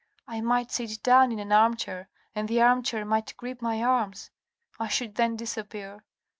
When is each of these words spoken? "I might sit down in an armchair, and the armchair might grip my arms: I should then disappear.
"I 0.35 0.41
might 0.41 0.71
sit 0.71 1.03
down 1.03 1.31
in 1.31 1.37
an 1.37 1.51
armchair, 1.51 2.09
and 2.33 2.47
the 2.47 2.59
armchair 2.59 3.05
might 3.05 3.37
grip 3.37 3.61
my 3.61 3.83
arms: 3.83 4.31
I 4.79 4.87
should 4.87 5.13
then 5.13 5.35
disappear. 5.35 6.03